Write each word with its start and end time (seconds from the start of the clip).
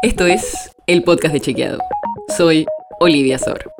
Esto 0.00 0.26
es 0.26 0.70
el 0.86 1.02
podcast 1.02 1.34
de 1.34 1.40
Chequeado. 1.40 1.80
Soy 2.36 2.66
Olivia 3.00 3.36
Sor. 3.36 3.72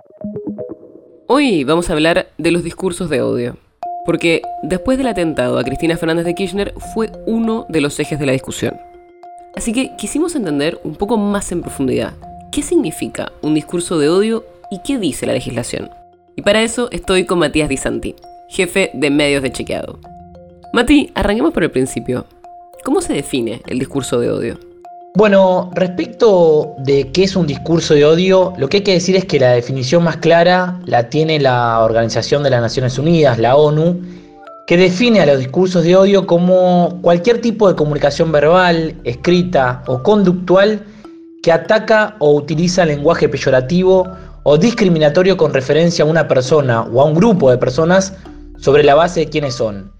Hoy 1.29 1.63
vamos 1.63 1.89
a 1.89 1.93
hablar 1.93 2.31
de 2.39 2.51
los 2.51 2.65
discursos 2.65 3.09
de 3.09 3.23
odio. 3.23 3.57
Porque 4.05 4.43
después 4.65 4.99
del 4.99 5.07
atentado 5.07 5.61
a 5.61 5.63
Cristina 5.63 5.97
Fernández 5.97 6.25
de 6.25 6.35
Kirchner 6.35 6.75
fue 6.93 7.13
uno 7.27 7.67
de 7.69 7.81
los 7.81 8.01
ejes 8.01 8.19
de 8.19 8.27
la 8.27 8.33
discusión. 8.33 8.77
Así 9.55 9.73
que 9.73 9.95
quisimos 9.95 10.35
entender 10.35 10.81
un 10.83 10.97
poco 10.97 11.17
más 11.19 11.53
en 11.53 11.63
profundidad 11.63 12.15
qué 12.51 12.63
significa 12.63 13.31
un 13.41 13.55
discurso 13.55 14.01
de 14.01 14.09
odio 14.09 14.45
y 14.73 14.81
qué 14.81 14.99
dice 14.99 15.25
la 15.25 15.35
legislación. 15.35 15.89
Y 16.35 16.43
para 16.43 16.63
eso 16.63 16.89
estoy 16.91 17.27
con 17.27 17.39
Matías 17.39 17.69
Di 17.69 17.77
Santi, 17.77 18.17
jefe 18.49 18.91
de 18.93 19.11
medios 19.11 19.45
de 19.45 19.53
Chequeado. 19.53 20.01
Mati, 20.73 21.13
arranquemos 21.15 21.55
por 21.55 21.63
el 21.63 21.71
principio. 21.71 22.27
¿Cómo 22.85 23.03
se 23.03 23.13
define 23.13 23.63
el 23.69 23.79
discurso 23.79 24.19
de 24.19 24.33
odio? 24.33 24.68
Bueno, 25.19 25.73
respecto 25.75 26.77
de 26.79 27.11
qué 27.11 27.25
es 27.25 27.35
un 27.35 27.49
discurso 27.49 27.93
de 27.93 28.05
odio, 28.05 28.53
lo 28.57 28.69
que 28.69 28.77
hay 28.77 28.83
que 28.85 28.93
decir 28.93 29.17
es 29.17 29.25
que 29.25 29.41
la 29.41 29.51
definición 29.51 30.05
más 30.05 30.19
clara 30.19 30.79
la 30.85 31.09
tiene 31.09 31.41
la 31.41 31.81
Organización 31.81 32.45
de 32.45 32.51
las 32.51 32.61
Naciones 32.61 33.01
Unidas, 33.01 33.37
la 33.37 33.57
ONU, 33.57 34.01
que 34.69 34.77
define 34.77 35.21
a 35.21 35.27
los 35.27 35.41
discursos 35.41 35.83
de 35.83 35.97
odio 35.97 36.25
como 36.25 37.01
cualquier 37.03 37.41
tipo 37.41 37.69
de 37.69 37.75
comunicación 37.75 38.31
verbal, 38.31 38.95
escrita 39.03 39.83
o 39.89 40.05
conductual 40.05 40.85
que 41.43 41.51
ataca 41.51 42.15
o 42.21 42.37
utiliza 42.37 42.85
lenguaje 42.85 43.29
peyorativo 43.29 44.07
o 44.45 44.57
discriminatorio 44.57 45.37
con 45.37 45.53
referencia 45.53 46.05
a 46.05 46.07
una 46.07 46.29
persona 46.29 46.83
o 46.83 47.03
a 47.03 47.05
un 47.07 47.15
grupo 47.15 47.51
de 47.51 47.59
personas 47.59 48.15
sobre 48.59 48.85
la 48.85 48.95
base 48.95 49.19
de 49.19 49.29
quiénes 49.29 49.55
son. 49.55 49.91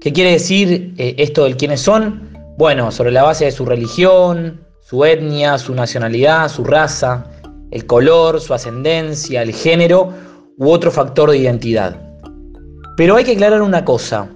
¿Qué 0.00 0.12
quiere 0.12 0.30
decir 0.30 0.94
eh, 0.98 1.16
esto 1.18 1.42
del 1.42 1.56
quiénes 1.56 1.80
son? 1.80 2.30
Bueno, 2.58 2.92
sobre 2.92 3.10
la 3.10 3.24
base 3.24 3.44
de 3.44 3.50
su 3.50 3.64
religión, 3.64 4.67
su 4.88 5.04
etnia, 5.04 5.58
su 5.58 5.74
nacionalidad, 5.74 6.48
su 6.48 6.64
raza, 6.64 7.26
el 7.70 7.84
color, 7.84 8.40
su 8.40 8.54
ascendencia, 8.54 9.42
el 9.42 9.52
género 9.52 10.14
u 10.56 10.70
otro 10.70 10.90
factor 10.90 11.30
de 11.30 11.36
identidad. 11.36 11.94
Pero 12.96 13.16
hay 13.16 13.24
que 13.24 13.32
aclarar 13.32 13.60
una 13.60 13.84
cosa. 13.84 14.30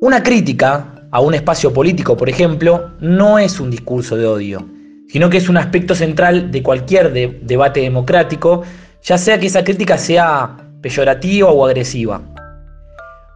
Una 0.00 0.20
crítica 0.20 1.06
a 1.12 1.20
un 1.20 1.34
espacio 1.34 1.72
político, 1.72 2.16
por 2.16 2.28
ejemplo, 2.28 2.90
no 2.98 3.38
es 3.38 3.60
un 3.60 3.70
discurso 3.70 4.16
de 4.16 4.26
odio, 4.26 4.68
sino 5.06 5.30
que 5.30 5.36
es 5.36 5.48
un 5.48 5.56
aspecto 5.56 5.94
central 5.94 6.50
de 6.50 6.64
cualquier 6.64 7.12
debate 7.12 7.82
democrático, 7.82 8.64
ya 9.04 9.16
sea 9.16 9.38
que 9.38 9.46
esa 9.46 9.62
crítica 9.62 9.96
sea 9.98 10.56
peyorativa 10.80 11.48
o 11.48 11.64
agresiva. 11.64 12.20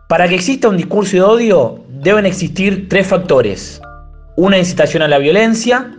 Para 0.08 0.26
que 0.26 0.34
exista 0.34 0.68
un 0.68 0.78
discurso 0.78 1.12
de 1.16 1.22
odio 1.22 1.84
deben 1.90 2.26
existir 2.26 2.88
tres 2.88 3.06
factores. 3.06 3.80
Una 4.34 4.58
incitación 4.58 5.04
a 5.04 5.08
la 5.08 5.18
violencia 5.18 5.92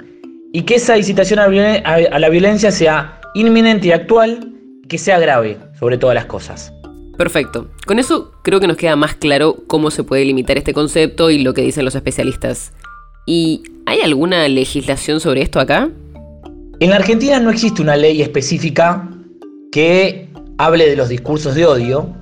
y 0.52 0.64
que 0.64 0.76
esa 0.76 0.98
incitación 0.98 1.40
a, 1.40 2.20
la 2.20 2.30
violencia 2.30 2.72
sea 2.72 3.20
inminente 3.36 3.88
y 3.88 3.92
actual 3.92 4.54
que 4.88 4.98
sea 4.98 5.20
grave 5.20 5.58
sobre 5.80 5.98
todas 5.98 6.16
las 6.16 6.26
cosas. 6.26 6.74
Perfecto. 7.18 7.70
Con 7.86 8.00
eso 8.00 8.32
creo 8.44 8.60
que 8.60 8.68
nos 8.68 8.78
queda 8.78 8.96
más 8.96 9.16
claro 9.16 9.58
cómo 9.68 9.92
se 9.92 10.04
puede 10.04 10.24
limitar 10.24 10.58
este 10.58 10.74
concepto 10.74 11.30
y 11.30 11.40
lo 11.40 11.54
que 11.54 11.62
dicen 11.62 11.84
los 11.84 11.96
especialistas. 11.96 12.74
¿Y 13.26 13.64
hay 13.86 14.02
alguna 14.02 14.48
legislación 14.48 15.20
sobre 15.20 15.42
esto 15.42 15.60
acá? 15.60 15.90
En 16.80 16.90
la 16.92 16.98
Argentina 16.98 17.40
no 17.40 17.50
existe 17.50 17.82
una 17.82 17.96
ley 17.96 18.22
específica 18.22 19.10
que 19.72 20.30
hable 20.58 20.88
de 20.88 20.96
los 20.96 21.10
discursos 21.10 21.56
de 21.56 21.66
odio, 21.66 22.16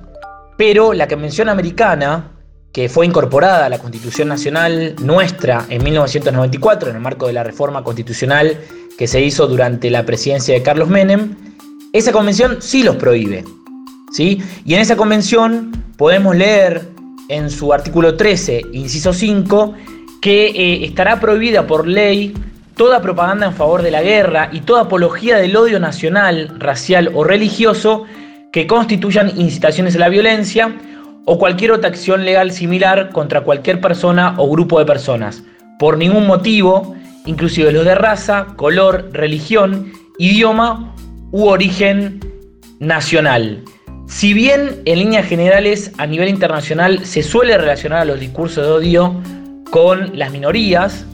pero 0.56 0.94
la 0.94 1.06
Convención 1.06 1.48
Americana, 1.48 2.32
que 2.76 2.90
fue 2.90 3.06
incorporada 3.06 3.64
a 3.64 3.68
la 3.70 3.78
Constitución 3.78 4.28
Nacional 4.28 4.96
nuestra 5.00 5.64
en 5.70 5.82
1994 5.82 6.90
en 6.90 6.96
el 6.96 7.00
marco 7.00 7.26
de 7.26 7.32
la 7.32 7.42
reforma 7.42 7.82
constitucional 7.82 8.60
que 8.98 9.06
se 9.06 9.22
hizo 9.22 9.46
durante 9.46 9.88
la 9.88 10.04
presidencia 10.04 10.52
de 10.52 10.62
Carlos 10.62 10.90
Menem, 10.90 11.36
esa 11.94 12.12
convención 12.12 12.58
sí 12.60 12.82
los 12.82 12.96
prohíbe. 12.96 13.46
¿sí? 14.12 14.42
Y 14.66 14.74
en 14.74 14.80
esa 14.80 14.94
convención 14.94 15.72
podemos 15.96 16.36
leer 16.36 16.86
en 17.30 17.48
su 17.48 17.72
artículo 17.72 18.14
13, 18.14 18.60
inciso 18.74 19.14
5, 19.14 19.72
que 20.20 20.48
eh, 20.48 20.84
estará 20.84 21.18
prohibida 21.18 21.66
por 21.66 21.86
ley 21.86 22.34
toda 22.76 23.00
propaganda 23.00 23.46
en 23.46 23.54
favor 23.54 23.80
de 23.80 23.90
la 23.90 24.02
guerra 24.02 24.50
y 24.52 24.60
toda 24.60 24.82
apología 24.82 25.38
del 25.38 25.56
odio 25.56 25.80
nacional, 25.80 26.54
racial 26.58 27.10
o 27.14 27.24
religioso 27.24 28.04
que 28.52 28.66
constituyan 28.66 29.32
incitaciones 29.40 29.96
a 29.96 30.00
la 30.00 30.10
violencia 30.10 30.76
o 31.26 31.38
cualquier 31.38 31.72
otra 31.72 31.90
acción 31.90 32.24
legal 32.24 32.52
similar 32.52 33.10
contra 33.10 33.42
cualquier 33.42 33.80
persona 33.80 34.34
o 34.38 34.48
grupo 34.48 34.78
de 34.78 34.86
personas, 34.86 35.42
por 35.78 35.98
ningún 35.98 36.26
motivo, 36.26 36.94
inclusive 37.26 37.72
los 37.72 37.84
de 37.84 37.94
raza, 37.94 38.46
color, 38.56 39.10
religión, 39.12 39.92
idioma 40.18 40.94
u 41.32 41.46
origen 41.46 42.20
nacional. 42.78 43.62
Si 44.06 44.32
bien 44.32 44.82
en 44.84 45.00
líneas 45.00 45.26
generales 45.26 45.92
a 45.98 46.06
nivel 46.06 46.28
internacional 46.28 47.04
se 47.04 47.24
suele 47.24 47.58
relacionar 47.58 48.00
a 48.00 48.04
los 48.04 48.20
discursos 48.20 48.64
de 48.64 48.72
odio 48.72 49.20
con 49.70 50.16
las 50.16 50.30
minorías, 50.30 51.06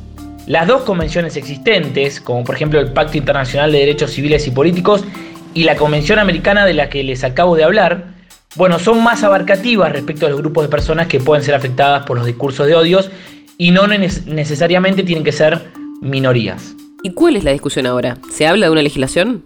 las 0.46 0.66
dos 0.66 0.82
convenciones 0.82 1.36
existentes, 1.36 2.20
como 2.20 2.44
por 2.44 2.54
ejemplo 2.54 2.78
el 2.80 2.92
Pacto 2.92 3.16
Internacional 3.16 3.72
de 3.72 3.78
Derechos 3.78 4.10
Civiles 4.10 4.46
y 4.46 4.50
Políticos 4.50 5.04
y 5.54 5.64
la 5.64 5.76
Convención 5.76 6.18
Americana 6.18 6.66
de 6.66 6.74
la 6.74 6.90
que 6.90 7.02
les 7.02 7.24
acabo 7.24 7.56
de 7.56 7.64
hablar, 7.64 8.11
bueno, 8.54 8.78
son 8.78 9.02
más 9.02 9.22
abarcativas 9.24 9.92
respecto 9.92 10.26
a 10.26 10.28
los 10.28 10.38
grupos 10.38 10.64
de 10.64 10.68
personas 10.68 11.06
que 11.06 11.20
pueden 11.20 11.42
ser 11.42 11.54
afectadas 11.54 12.04
por 12.04 12.18
los 12.18 12.26
discursos 12.26 12.66
de 12.66 12.74
odios 12.74 13.10
y 13.56 13.70
no 13.70 13.86
necesariamente 13.86 15.02
tienen 15.02 15.24
que 15.24 15.32
ser 15.32 15.60
minorías. 16.00 16.74
¿Y 17.02 17.12
cuál 17.12 17.36
es 17.36 17.44
la 17.44 17.52
discusión 17.52 17.86
ahora? 17.86 18.18
¿Se 18.30 18.46
habla 18.46 18.66
de 18.66 18.72
una 18.72 18.82
legislación? 18.82 19.42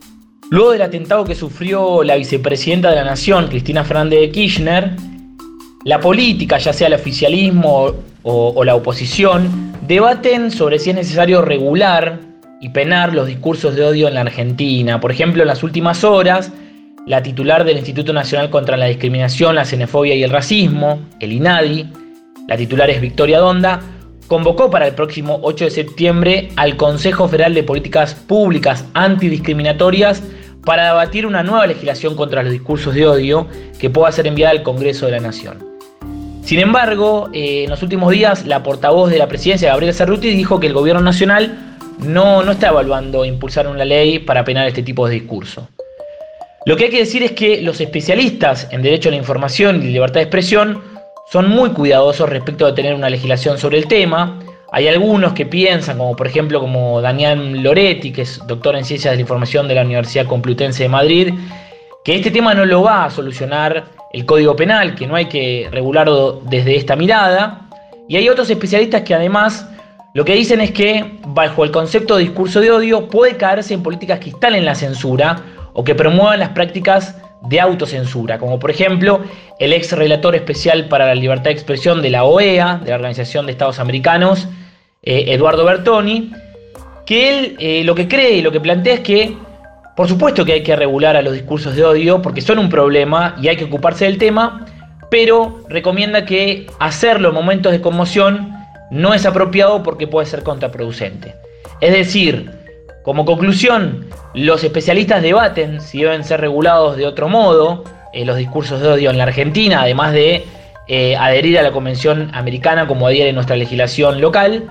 Luego 0.51 0.73
del 0.73 0.83
atentado 0.83 1.25
que 1.25 1.35
sufrió 1.35 2.03
la 2.03 2.17
vicepresidenta 2.17 2.91
de 2.91 2.97
la 2.97 3.05
Nación, 3.05 3.49
Cristina 3.49 3.85
Fernández 3.85 4.21
de 4.21 4.31
Kirchner, 4.31 4.97
la 5.85 6.01
política, 6.01 6.59
ya 6.59 6.73
sea 6.73 6.89
el 6.89 6.95
oficialismo 6.95 7.93
o, 8.23 8.53
o 8.55 8.65
la 8.65 8.75
oposición, 8.75 9.73
debaten 9.87 10.51
sobre 10.51 10.79
si 10.79 10.91
es 10.91 10.97
necesario 10.97 11.43
regular 11.43 12.21
y 12.61 12.71
penar 12.71 13.15
los 13.15 13.27
discursos 13.27 13.77
de 13.77 13.85
odio 13.85 14.09
en 14.09 14.15
la 14.15 14.23
Argentina. 14.23 15.01
Por 15.01 15.13
ejemplo, 15.13 15.43
en 15.43 15.49
las 15.49 15.63
últimas 15.63 16.05
horas, 16.05 16.53
la 17.07 17.23
titular 17.23 17.65
del 17.65 17.77
Instituto 17.77 18.13
Nacional 18.13 18.51
contra 18.51 18.77
la 18.77 18.87
Discriminación, 18.87 19.55
la 19.55 19.65
Xenofobia 19.65 20.17
y 20.17 20.25
el 20.25 20.31
Racismo, 20.31 21.01
el 21.21 21.33
INADI, 21.33 21.89
la 22.49 22.57
titular 22.57 22.91
es 22.91 23.01
Victoria 23.01 23.39
Donda, 23.39 23.81
convocó 24.27 24.71
para 24.71 24.89
el 24.89 24.95
próximo 24.95 25.39
8 25.43 25.67
de 25.67 25.71
septiembre 25.71 26.49
al 26.57 26.77
Consejo 26.77 27.29
Federal 27.29 27.55
de 27.55 27.63
Políticas 27.63 28.15
Públicas 28.15 28.85
Antidiscriminatorias 28.95 30.21
para 30.65 30.87
debatir 30.87 31.27
una 31.27 31.45
nueva 31.45 31.69
legislación 31.69 32.17
contra 32.17 32.43
los 32.43 32.51
discursos 32.51 32.93
de 32.93 33.07
odio 33.07 33.47
que 33.79 33.89
pueda 33.89 34.11
ser 34.11 34.27
enviada 34.27 34.51
al 34.51 34.65
Congreso 34.65 35.07
de 35.07 35.13
la 35.13 35.21
Nación. 35.21 35.65
Sin 36.43 36.59
embargo, 36.59 37.29
eh, 37.33 37.65
en 37.65 37.71
los 37.71 37.85
últimos 37.85 38.11
días, 38.11 38.47
la 38.47 38.65
portavoz 38.65 39.11
de 39.11 39.19
la 39.19 39.29
presidencia, 39.29 39.71
Gabriela 39.71 39.93
Cerruti, 39.93 40.31
dijo 40.31 40.59
que 40.59 40.67
el 40.67 40.73
gobierno 40.73 41.03
nacional 41.03 41.77
no, 42.01 42.43
no 42.43 42.51
está 42.51 42.69
evaluando 42.69 43.25
impulsar 43.25 43.69
una 43.69 43.85
ley 43.85 44.19
para 44.19 44.45
penar 44.45 44.67
este 44.67 44.83
tipo 44.83 45.07
de 45.07 45.15
discurso. 45.15 45.69
Lo 46.67 46.77
que 46.77 46.87
hay 46.87 46.91
que 46.91 46.99
decir 46.99 47.23
es 47.23 47.31
que 47.31 47.63
los 47.63 47.81
especialistas 47.81 48.67
en 48.73 48.83
derecho 48.83 49.09
a 49.09 49.13
la 49.13 49.19
información 49.19 49.85
y 49.85 49.87
libertad 49.87 50.15
de 50.15 50.23
expresión 50.23 50.83
son 51.31 51.49
muy 51.49 51.71
cuidadosos 51.71 52.29
respecto 52.29 52.67
de 52.67 52.73
tener 52.73 52.93
una 52.93 53.09
legislación 53.09 53.57
sobre 53.57 53.79
el 53.79 53.87
tema. 53.87 54.41
Hay 54.73 54.89
algunos 54.89 55.33
que 55.33 55.47
piensan, 55.47 55.97
como 55.97 56.17
por 56.17 56.27
ejemplo 56.27 56.59
como 56.59 57.01
Daniel 57.01 57.63
Loretti, 57.63 58.11
que 58.11 58.23
es 58.23 58.45
doctor 58.49 58.75
en 58.75 58.85
Ciencias 58.85 59.13
de 59.13 59.19
la 59.19 59.21
Información 59.21 59.69
de 59.69 59.77
la 59.77 59.83
Universidad 59.83 60.27
Complutense 60.27 60.83
de 60.83 60.89
Madrid, 60.89 61.35
que 62.05 62.17
este 62.17 62.33
tema 62.33 62.53
no 62.53 62.67
lo 62.67 62.83
va 62.83 63.05
a 63.05 63.11
solucionar 63.11 63.85
el 64.13 64.27
Código 64.27 64.57
Penal, 64.57 64.97
que 64.97 65.07
no 65.07 65.15
hay 65.15 65.27
que 65.27 65.69
regularlo 65.71 66.43
desde 66.47 66.75
esta 66.75 66.97
mirada. 66.97 67.61
Y 68.09 68.17
hay 68.17 68.29
otros 68.29 68.51
especialistas 68.51 69.03
que 69.03 69.15
además 69.15 69.69
lo 70.15 70.25
que 70.25 70.35
dicen 70.35 70.61
es 70.61 70.73
que, 70.73 71.21
bajo 71.29 71.63
el 71.63 71.71
concepto 71.71 72.17
de 72.17 72.25
discurso 72.25 72.61
de 72.61 72.73
odio, 72.73 73.07
puede 73.07 73.37
caerse 73.37 73.73
en 73.73 73.85
políticas 73.85 74.19
que 74.19 74.31
instalen 74.31 74.65
la 74.65 74.75
censura 74.75 75.45
o 75.77 75.85
que 75.85 75.95
promuevan 75.95 76.41
las 76.41 76.49
prácticas 76.51 77.17
de 77.43 77.61
autocensura, 77.61 78.39
como 78.39 78.59
por 78.59 78.71
ejemplo 78.71 79.21
el 79.59 79.75
ex 79.75 79.93
relator 79.93 80.35
especial 80.35 80.89
para 80.89 81.07
la 81.07 81.15
libertad 81.15 81.45
de 81.45 81.53
expresión 81.53 82.01
de 82.01 82.09
la 82.09 82.25
OEA, 82.25 82.81
de 82.83 82.91
la 82.91 82.97
Organización 82.97 83.45
de 83.45 83.53
Estados 83.53 83.79
Americanos, 83.79 84.49
eh, 85.03 85.27
Eduardo 85.29 85.67
Bertoni, 85.67 86.33
que 87.05 87.29
él 87.29 87.57
eh, 87.59 87.85
lo 87.85 87.95
que 87.95 88.09
cree 88.09 88.39
y 88.39 88.43
lo 88.43 88.51
que 88.51 88.61
plantea 88.61 88.95
es 88.95 89.01
que, 89.01 89.37
por 89.95 90.09
supuesto 90.09 90.47
que 90.47 90.55
hay 90.55 90.63
que 90.63 90.75
regular 90.75 91.15
a 91.15 91.21
los 91.21 91.35
discursos 91.35 91.77
de 91.77 91.85
odio, 91.85 92.23
porque 92.23 92.41
son 92.41 92.59
un 92.59 92.71
problema 92.71 93.37
y 93.41 93.49
hay 93.49 93.57
que 93.57 93.65
ocuparse 93.65 94.07
del 94.07 94.17
tema, 94.17 94.65
pero 95.11 95.63
recomienda 95.69 96.25
que 96.25 96.67
hacerlo 96.81 97.29
en 97.29 97.35
momentos 97.35 97.71
de 97.71 97.83
conmoción 97.83 98.51
no 98.91 99.13
es 99.13 99.27
apropiado 99.27 99.83
porque 99.83 100.07
puede 100.07 100.27
ser 100.27 100.43
contraproducente. 100.43 101.35
Es 101.83 101.93
decir, 101.93 102.56
como 103.07 103.25
conclusión, 103.25 104.05
los 104.35 104.65
especialistas 104.65 105.23
debaten 105.23 105.81
si 105.81 106.03
deben 106.03 106.25
ser 106.25 106.41
regulados 106.41 106.97
de 106.97 107.07
otro 107.07 107.29
modo 107.29 107.85
eh, 108.13 108.25
los 108.25 108.37
discursos 108.37 108.81
de 108.81 108.89
odio 108.89 109.11
en 109.11 109.19
la 109.19 109.23
Argentina, 109.23 109.83
además 109.83 110.13
de 110.13 110.45
eh, 110.89 111.15
adherir 111.15 111.57
a 111.61 111.63
la 111.63 111.71
Convención 111.71 112.33
Americana 112.35 112.89
como 112.89 113.07
adhiere 113.07 113.33
nuestra 113.33 113.55
legislación 113.55 114.21
local, 114.21 114.65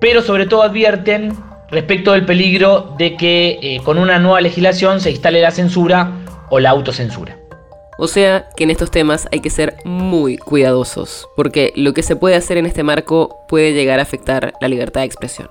pero 0.00 0.22
sobre 0.22 0.46
todo 0.46 0.62
advierten 0.62 1.32
respecto 1.72 2.12
del 2.12 2.24
peligro 2.24 2.94
de 2.98 3.16
que 3.16 3.58
eh, 3.60 3.80
con 3.82 3.98
una 3.98 4.20
nueva 4.20 4.40
legislación 4.40 5.00
se 5.00 5.10
instale 5.10 5.40
la 5.40 5.50
censura 5.50 6.12
o 6.50 6.60
la 6.60 6.70
autocensura. 6.70 7.36
O 7.98 8.06
sea 8.06 8.48
que 8.56 8.62
en 8.62 8.70
estos 8.70 8.92
temas 8.92 9.26
hay 9.32 9.40
que 9.40 9.50
ser 9.50 9.74
muy 9.84 10.36
cuidadosos, 10.36 11.28
porque 11.34 11.72
lo 11.74 11.94
que 11.94 12.04
se 12.04 12.14
puede 12.14 12.36
hacer 12.36 12.58
en 12.58 12.66
este 12.66 12.84
marco 12.84 13.44
puede 13.48 13.72
llegar 13.72 13.98
a 13.98 14.02
afectar 14.02 14.52
la 14.60 14.68
libertad 14.68 15.00
de 15.00 15.06
expresión. 15.06 15.50